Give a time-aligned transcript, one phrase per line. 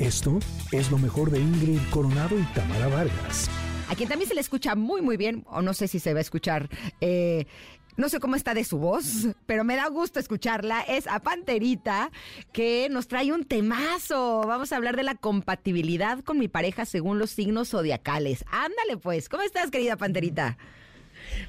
[0.00, 0.38] Esto
[0.72, 3.50] es lo mejor de Ingrid Coronado y Tamara Vargas.
[3.90, 6.20] A quien también se le escucha muy, muy bien, o no sé si se va
[6.20, 6.70] a escuchar.
[7.02, 7.46] Eh,
[7.98, 10.80] no sé cómo está de su voz, pero me da gusto escucharla.
[10.80, 12.10] Es a Panterita,
[12.50, 14.40] que nos trae un temazo.
[14.46, 18.42] Vamos a hablar de la compatibilidad con mi pareja según los signos zodiacales.
[18.50, 19.28] Ándale, pues.
[19.28, 20.56] ¿Cómo estás, querida Panterita?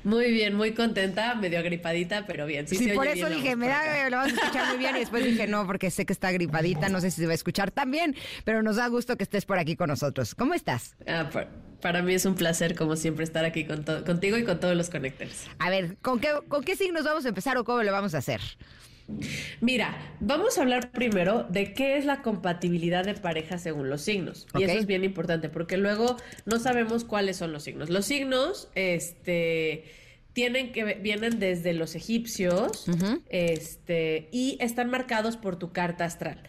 [0.03, 2.67] Muy bien, muy contenta, medio agripadita, pero bien.
[2.67, 5.47] Sí, por eso dije, me da, lo vamos a escuchar muy bien y después dije,
[5.47, 8.15] no, porque sé que está agripadita, no sé si se va a escuchar tan bien,
[8.43, 10.33] pero nos da gusto que estés por aquí con nosotros.
[10.35, 10.95] ¿Cómo estás?
[11.07, 11.29] Ah,
[11.81, 14.89] para mí es un placer, como siempre, estar aquí con contigo y con todos los
[14.89, 15.47] conectores.
[15.59, 18.19] A ver, ¿con qué, ¿con qué signos vamos a empezar o cómo lo vamos a
[18.19, 18.41] hacer?
[19.59, 24.47] Mira, vamos a hablar primero de qué es la compatibilidad de pareja según los signos.
[24.57, 27.89] Y eso es bien importante porque luego no sabemos cuáles son los signos.
[27.89, 29.85] Los signos, este
[30.33, 32.85] tienen que vienen desde los egipcios,
[33.29, 36.41] este y están marcados por tu carta astral.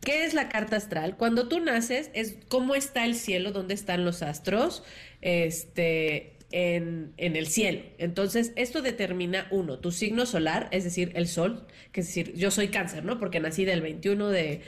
[0.00, 1.16] ¿Qué es la carta astral?
[1.16, 4.82] Cuando tú naces es cómo está el cielo, dónde están los astros,
[5.20, 7.82] este en, el cielo.
[7.98, 12.50] Entonces, esto determina, uno, tu signo solar, es decir, el sol, que es decir, yo
[12.50, 13.18] soy cáncer, ¿no?
[13.18, 14.62] Porque nací del 21 de,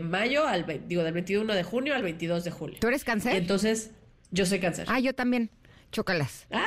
[0.00, 2.78] mayo al, digo, del 21 de junio al 22 de julio.
[2.80, 3.36] ¿Tú eres cáncer?
[3.36, 3.92] entonces,
[4.30, 4.86] yo soy cáncer.
[4.88, 5.50] Ah, yo también.
[5.92, 6.46] Chócalas.
[6.50, 6.66] Ah,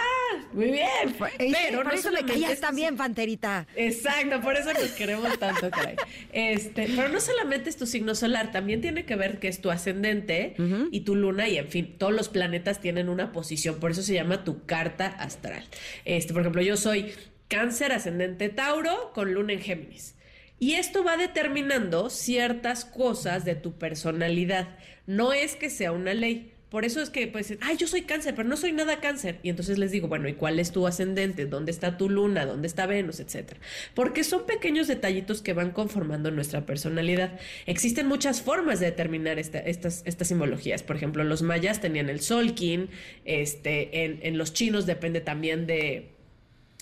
[0.54, 1.16] muy bien.
[1.38, 3.68] Pero por eso me caías también, Panterita.
[3.76, 5.96] Exacto, por eso nos queremos tanto, caray.
[6.32, 9.72] Este, pero no solamente es tu signo solar, también tiene que ver que es tu
[9.72, 10.56] ascendente
[10.92, 14.14] y tu luna, y en fin, todos los planetas tienen una posición, por eso se
[14.14, 15.66] llama tu carta astral.
[16.06, 17.14] Este, por ejemplo, yo soy
[17.48, 20.16] cáncer ascendente Tauro con luna en Géminis.
[20.60, 24.78] Y esto va determinando ciertas cosas de tu personalidad.
[25.06, 26.54] No es que sea una ley.
[26.76, 29.40] Por eso es que, pues, ay, yo soy cáncer, pero no soy nada cáncer.
[29.44, 31.46] Y entonces les digo, bueno, ¿y cuál es tu ascendente?
[31.46, 32.46] ¿Dónde está tu luna?
[32.46, 33.22] ¿Dónde está Venus?
[33.22, 33.62] Etcétera.
[33.94, 37.40] Porque son pequeños detallitos que van conformando nuestra personalidad.
[37.66, 40.84] Existen muchas formas de determinar estas, simbologías.
[40.84, 42.90] Por ejemplo, los mayas tenían el solkin,
[43.24, 46.12] este, en, en los chinos depende también de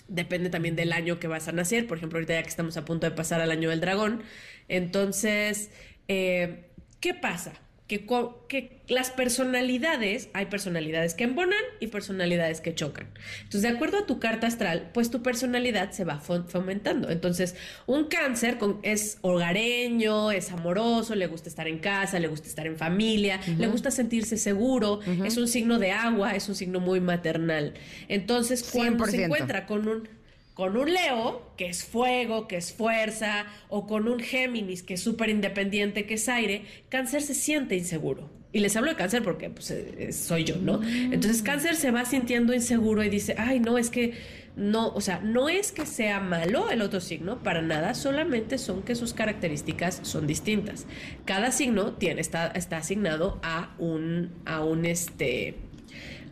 [0.08, 1.86] depende también del año que vas a nacer.
[1.86, 4.24] Por ejemplo, ahorita ya que estamos a punto de pasar al año del dragón.
[4.66, 5.70] Entonces,
[6.08, 6.64] eh,
[6.98, 7.60] ¿qué pasa?
[7.86, 8.06] Que,
[8.48, 13.08] que, las personalidades, hay personalidades que embonan y personalidades que chocan.
[13.42, 17.10] Entonces, de acuerdo a tu carta astral, pues tu personalidad se va fomentando.
[17.10, 17.56] Entonces,
[17.86, 22.66] un cáncer con, es hogareño, es amoroso, le gusta estar en casa, le gusta estar
[22.66, 27.00] en familia, le gusta sentirse seguro, es un signo de agua, es un signo muy
[27.00, 27.74] maternal.
[28.08, 30.08] Entonces, cuando se encuentra con un
[30.54, 35.02] con un Leo, que es fuego, que es fuerza, o con un Géminis, que es
[35.02, 38.30] súper independiente, que es aire, cáncer se siente inseguro.
[38.52, 40.80] Y les hablo de cáncer porque pues, eh, soy yo, ¿no?
[40.84, 44.14] Entonces cáncer se va sintiendo inseguro y dice, ay, no, es que
[44.54, 48.84] no, o sea, no es que sea malo el otro signo, para nada, solamente son
[48.84, 50.86] que sus características son distintas.
[51.24, 55.56] Cada signo tiene, está, está asignado a un, a un, este,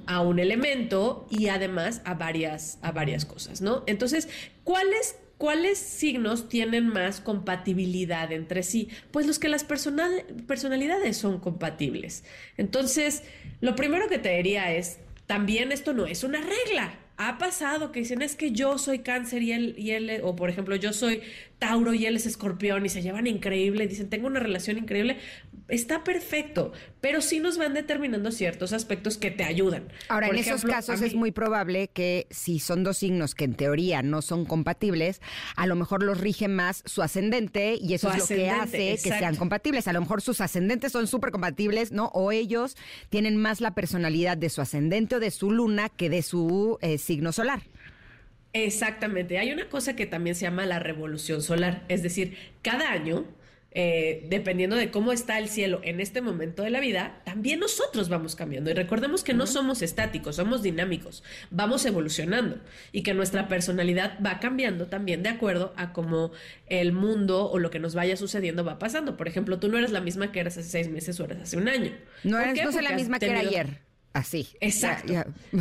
[0.07, 3.85] a un elemento y además a varias, a varias cosas, ¿no?
[3.87, 4.29] Entonces,
[4.65, 8.91] ¿cuáles ¿Cuáles signos tienen más compatibilidad entre sí?
[9.11, 12.23] Pues los que las personalidades son compatibles.
[12.57, 13.25] Entonces,
[13.61, 16.95] lo primero que te diría es, también esto no es una regla
[17.29, 20.51] ha pasado que dicen es que yo soy cáncer y él, y él, o por
[20.51, 21.23] ejemplo, yo soy
[21.59, 25.19] Tauro y él es escorpión y se llevan increíble, dicen tengo una relación increíble,
[25.69, 29.89] está perfecto, pero sí nos van determinando ciertos aspectos que te ayudan.
[30.09, 34.03] Ahora, en esos casos es muy probable que si son dos signos que en teoría
[34.03, 35.21] no son compatibles,
[35.55, 39.11] a lo mejor los rige más su ascendente y eso es lo que hace que
[39.11, 39.87] sean compatibles.
[39.87, 42.07] A lo mejor sus ascendentes son súper compatibles, ¿no?
[42.07, 42.77] O ellos
[43.09, 46.99] tienen más la personalidad de su ascendente o de su luna que de su eh,
[46.99, 47.63] signo solar.
[48.53, 49.39] Exactamente.
[49.39, 51.85] Hay una cosa que también se llama la revolución solar.
[51.89, 53.25] Es decir, cada año,
[53.71, 58.11] eh, dependiendo de cómo está el cielo en este momento de la vida, también nosotros
[58.11, 58.71] vamos cambiando.
[58.71, 62.59] Y recordemos que no somos estáticos, somos dinámicos, vamos evolucionando
[62.93, 66.33] y que nuestra personalidad va cambiando también de acuerdo a cómo
[66.67, 69.17] el mundo o lo que nos vaya sucediendo va pasando.
[69.17, 71.57] Por ejemplo, tú no eres la misma que eres hace seis meses o eres hace
[71.57, 71.93] un año.
[72.23, 73.92] No eres no la misma que era ayer.
[74.13, 74.49] Así.
[74.61, 75.13] Exacto.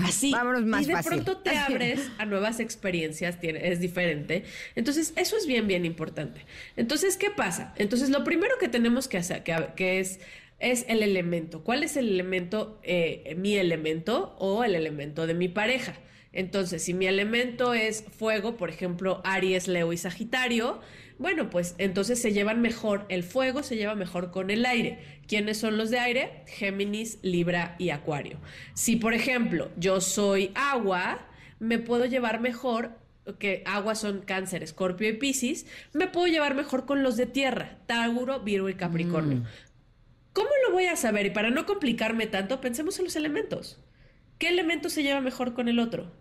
[0.04, 0.32] Así.
[0.32, 4.44] Vámonos más Y de pronto te abres a nuevas experiencias, es diferente.
[4.76, 6.46] Entonces, eso es bien, bien importante.
[6.76, 7.74] Entonces, ¿qué pasa?
[7.78, 10.20] Entonces, lo primero que tenemos que hacer, que, es,
[10.60, 11.64] es el elemento.
[11.64, 15.96] ¿Cuál es el elemento, eh, mi elemento o el elemento de mi pareja?
[16.34, 20.80] Entonces, si mi elemento es fuego, por ejemplo, Aries, Leo y Sagitario,
[21.18, 25.00] bueno, pues entonces se llevan mejor, el fuego se lleva mejor con el aire.
[25.28, 26.44] ¿Quiénes son los de aire?
[26.48, 28.40] Géminis, Libra y Acuario.
[28.74, 31.28] Si, por ejemplo, yo soy agua,
[31.60, 33.00] me puedo llevar mejor
[33.38, 37.78] que agua son cáncer, escorpio y piscis, me puedo llevar mejor con los de tierra,
[37.86, 39.38] Tauro, Virgo y Capricornio.
[39.38, 39.46] Mm.
[40.34, 41.26] ¿Cómo lo lo voy a saber?
[41.26, 43.80] Y para no complicarme tanto, pensemos en los elementos.
[44.38, 46.12] ¿Qué elemento se lleva mejor con el otro?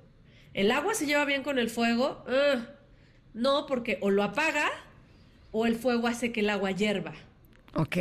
[0.55, 2.25] ¿El agua se lleva bien con el fuego?
[3.35, 4.67] No, porque o lo apaga
[5.53, 7.13] o el fuego hace que el agua hierva.
[7.75, 7.97] Ok.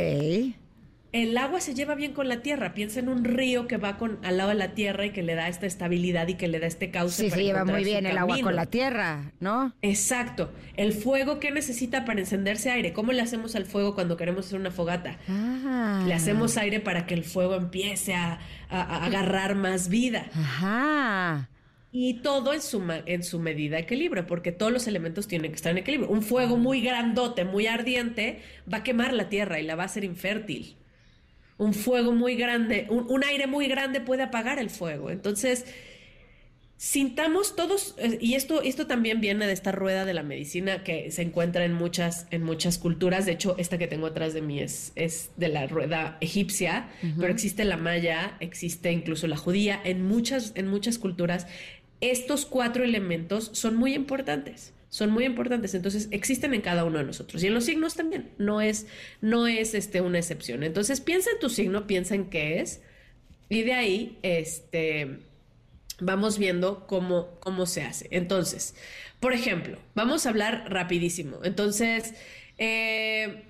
[1.12, 2.72] El agua se lleva bien con la tierra.
[2.72, 5.34] Piensa en un río que va con, al lado de la tierra y que le
[5.34, 7.24] da esta estabilidad y que le da este cauce.
[7.24, 9.74] Sí, se lleva muy bien el agua con la tierra, ¿no?
[9.82, 10.52] Exacto.
[10.76, 12.92] El fuego, ¿qué necesita para encenderse aire?
[12.92, 15.18] ¿Cómo le hacemos al fuego cuando queremos hacer una fogata?
[15.28, 16.04] Ah.
[16.06, 18.38] Le hacemos aire para que el fuego empiece a,
[18.68, 20.26] a agarrar más vida.
[20.32, 21.48] Ajá.
[21.92, 25.56] Y todo en su, en su medida de equilibrio, porque todos los elementos tienen que
[25.56, 26.08] estar en equilibrio.
[26.08, 28.40] Un fuego muy grandote, muy ardiente,
[28.72, 30.76] va a quemar la tierra y la va a hacer infértil.
[31.58, 35.10] Un fuego muy grande, un, aire muy grande puede apagar el fuego.
[35.10, 35.66] Entonces,
[36.76, 41.10] sintamos todos, eh, y esto, esto también viene de esta rueda de la medicina que
[41.10, 43.26] se encuentra en muchas, en muchas culturas.
[43.26, 46.88] De hecho, esta que tengo atrás de mí es, es de la rueda egipcia,
[47.18, 49.78] pero existe la maya, existe incluso la judía.
[49.84, 51.48] En muchas, en muchas culturas
[52.00, 54.72] estos cuatro elementos son muy importantes.
[54.88, 58.30] Son muy importantes, entonces existen en cada uno de nosotros y en los signos también.
[58.38, 58.88] No es,
[59.20, 60.64] no es este, una excepción.
[60.64, 62.82] Entonces piensa en tu signo, piensa en qué es
[63.48, 65.20] y de ahí este,
[66.00, 68.08] vamos viendo cómo, cómo se hace.
[68.10, 68.74] Entonces,
[69.20, 71.38] por ejemplo, vamos a hablar rapidísimo.
[71.44, 72.14] Entonces,
[72.58, 73.44] eh,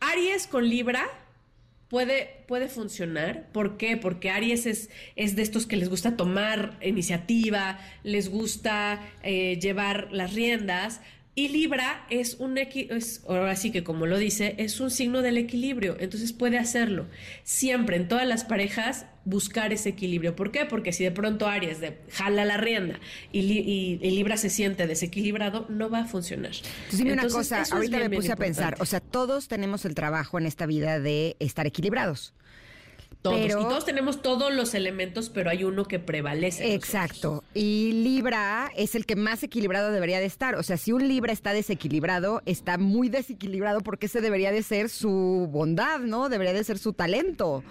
[0.00, 1.06] Aries con Libra
[1.88, 3.48] puede, puede funcionar.
[3.52, 3.96] ¿Por qué?
[3.96, 10.08] Porque Aries es, es de estos que les gusta tomar iniciativa, les gusta eh, llevar
[10.12, 11.00] las riendas,
[11.38, 15.36] y Libra es un, es, ahora sí que como lo dice, es un signo del
[15.36, 17.06] equilibrio, entonces puede hacerlo.
[17.44, 20.34] Siempre en todas las parejas buscar ese equilibrio.
[20.34, 20.64] ¿Por qué?
[20.64, 22.98] Porque si de pronto Aries de, jala la rienda
[23.32, 26.52] y, Libra se siente desequilibrado, no va a funcionar.
[26.52, 30.38] Entonces dime una cosa, ahorita me puse a pensar, o sea, todos tenemos el trabajo
[30.38, 32.32] en esta vida de estar equilibrados.
[33.30, 33.46] Todos.
[33.46, 36.74] y todos tenemos todos los elementos, pero hay uno que prevalece.
[36.74, 37.44] Exacto.
[37.54, 40.54] Y Libra es el que más equilibrado debería de estar.
[40.56, 44.88] O sea, si un Libra está desequilibrado, está muy desequilibrado porque ese debería de ser
[44.88, 46.28] su bondad, ¿no?
[46.28, 47.62] Debería de ser su talento.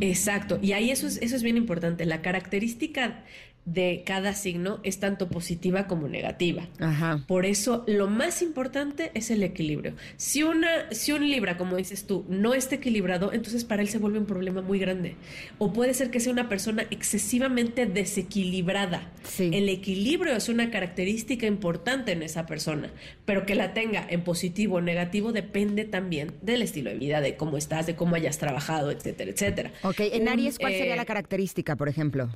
[0.00, 0.58] Exacto.
[0.62, 2.04] Y ahí eso es, eso es bien importante.
[2.06, 3.24] La característica
[3.64, 6.66] de cada signo es tanto positiva como negativa.
[6.78, 7.24] Ajá.
[7.26, 9.94] Por eso lo más importante es el equilibrio.
[10.16, 13.98] Si una si un Libra, como dices tú, no está equilibrado, entonces para él se
[13.98, 15.16] vuelve un problema muy grande.
[15.58, 19.10] O puede ser que sea una persona excesivamente desequilibrada.
[19.22, 19.50] Sí.
[19.52, 22.90] El equilibrio es una característica importante en esa persona,
[23.24, 27.36] pero que la tenga en positivo o negativo depende también del estilo de vida, de
[27.36, 29.72] cómo estás, de cómo hayas trabajado, etcétera, etcétera.
[29.82, 32.30] Ok, en Aries, ¿cuál sería la eh, característica, por ejemplo?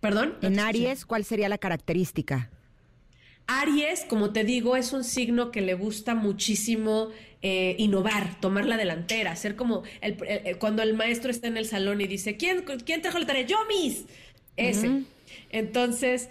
[0.00, 0.36] ¿Perdón?
[0.42, 2.50] En Aries, ¿cuál sería la característica?
[3.46, 7.08] Aries, como te digo, es un signo que le gusta muchísimo
[7.40, 10.16] eh, innovar, tomar la delantera, hacer como el,
[10.58, 13.46] cuando el maestro está en el salón y dice, ¿quién, ¿quién trajo la tarea?
[13.46, 14.04] Yo, Miss.
[14.56, 15.04] Ese.
[15.50, 16.28] Entonces,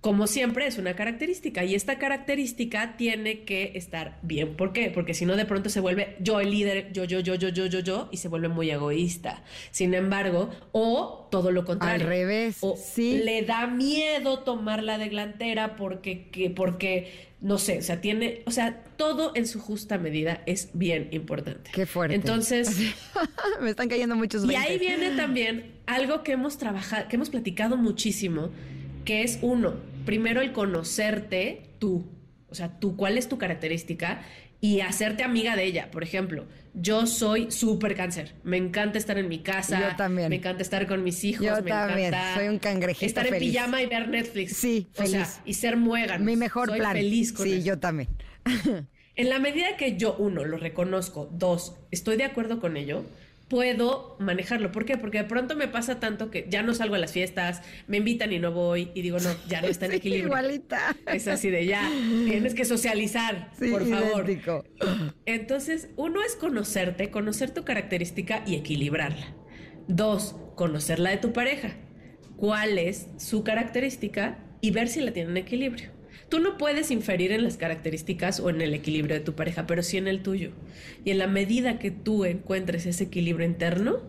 [0.00, 4.56] como siempre, es una característica y esta característica tiene que estar bien.
[4.56, 4.90] ¿Por qué?
[4.90, 7.66] Porque si no, de pronto se vuelve yo el líder, yo, yo, yo, yo, yo,
[7.66, 9.42] yo, yo, y se vuelve muy egoísta.
[9.70, 12.02] Sin embargo, o todo lo contrario.
[12.02, 12.58] Al revés.
[12.60, 13.20] O sí.
[13.22, 18.52] le da miedo tomar la delantera porque, que, porque, no sé, o sea, tiene, o
[18.52, 21.70] sea, todo en su justa medida es bien importante.
[21.74, 22.14] Qué fuerte.
[22.14, 22.74] Entonces,
[23.60, 27.76] me están cayendo muchos Y ahí viene también algo que hemos trabajado, que hemos platicado
[27.76, 28.50] muchísimo,
[29.04, 32.06] que es uno, primero el conocerte tú,
[32.48, 34.22] o sea, tú, cuál es tu característica
[34.60, 35.90] y hacerte amiga de ella.
[35.90, 38.34] Por ejemplo, yo soy súper cáncer.
[38.44, 39.90] Me encanta estar en mi casa.
[39.90, 40.28] Yo también.
[40.28, 41.46] Me encanta estar con mis hijos.
[41.46, 42.08] Yo me también.
[42.08, 44.56] Encanta soy un cangrejito Estar en pijama y ver Netflix.
[44.56, 45.14] Sí, feliz.
[45.14, 46.24] O sea, y ser muégano.
[46.24, 46.92] Mi mejor soy plan.
[46.92, 48.08] feliz con Sí, yo también.
[49.16, 53.04] en la medida que yo, uno, lo reconozco, dos, estoy de acuerdo con ello,
[53.50, 54.72] puedo manejarlo.
[54.72, 54.96] ¿Por qué?
[54.96, 58.32] Porque de pronto me pasa tanto que ya no salgo a las fiestas, me invitan
[58.32, 60.28] y no voy y digo, no, ya no está en equilibrio.
[60.28, 60.96] Igualita.
[61.12, 61.90] Es así de ya,
[62.24, 64.24] tienes que socializar, por favor.
[64.24, 64.64] Idéntico.
[65.26, 69.34] Entonces, uno es conocerte, conocer tu característica y equilibrarla.
[69.88, 71.76] Dos, conocer la de tu pareja.
[72.36, 74.38] ¿Cuál es su característica?
[74.60, 75.90] Y ver si la tienen en equilibrio.
[76.28, 79.82] Tú no puedes inferir en las características o en el equilibrio de tu pareja, pero
[79.82, 80.52] sí en el tuyo.
[81.04, 84.00] Y en la medida que tú encuentres ese equilibrio interno,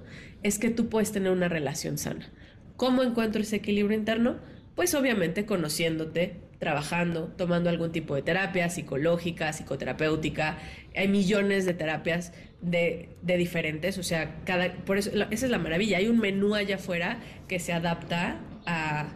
[0.44, 2.32] es que tú puedes tener una relación sana.
[2.78, 4.40] ¿Cómo encuentro ese equilibrio interno?
[4.76, 10.58] Pues obviamente conociéndote, trabajando, tomando algún tipo de terapia psicológica, psicoterapéutica.
[10.96, 15.98] Hay millones de terapias de, diferentes, o sea, cada, por eso, esa es la maravilla.
[15.98, 19.14] Hay un menú allá afuera que se adapta a,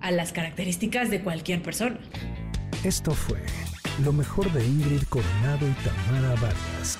[0.00, 1.98] a las características de cualquier persona.
[2.84, 3.38] Esto fue
[4.04, 6.98] lo mejor de Ingrid Coronado y Tamara Vargas.